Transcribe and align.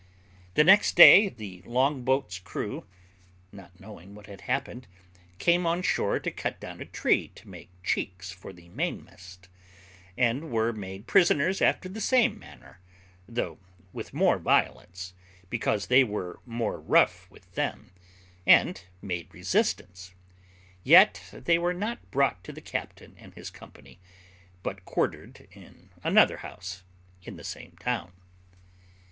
The 0.55 0.63
next 0.63 0.95
day 0.95 1.29
the 1.29 1.61
long 1.63 2.01
boat's 2.03 2.39
crew, 2.39 2.87
not 3.51 3.79
knowing 3.79 4.15
what 4.15 4.25
had 4.25 4.41
happened, 4.41 4.87
came 5.37 5.67
on 5.67 5.83
shore 5.83 6.19
to 6.21 6.31
cut 6.31 6.59
down 6.59 6.81
a 6.81 6.85
tree 6.85 7.27
to 7.35 7.47
make 7.47 7.69
cheeks 7.83 8.31
for 8.31 8.51
the 8.51 8.69
mainmast, 8.69 9.47
and 10.17 10.49
were 10.49 10.73
made 10.73 11.05
prisoners 11.05 11.61
after 11.61 11.87
the 11.87 12.01
same 12.01 12.39
manner, 12.39 12.79
though 13.29 13.59
with 13.93 14.11
more 14.11 14.39
violence, 14.39 15.13
because 15.51 15.85
they 15.85 16.03
were 16.03 16.39
more 16.47 16.79
rough 16.81 17.29
with 17.29 17.53
them, 17.53 17.91
and 18.47 18.85
made 19.03 19.31
resistance; 19.31 20.15
yet 20.83 21.23
they 21.31 21.59
were 21.59 21.75
not 21.75 22.09
brought 22.09 22.43
to 22.43 22.51
the 22.51 22.59
captain 22.59 23.15
and 23.19 23.35
his 23.35 23.51
company, 23.51 23.99
but 24.63 24.83
quartered 24.83 25.47
in 25.51 25.91
another 26.03 26.37
house 26.37 26.81
in 27.21 27.35
the 27.35 27.43
same 27.43 27.73
town. 27.79 28.13